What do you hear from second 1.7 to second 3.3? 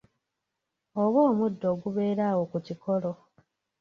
ogubeera awo ku kikolo.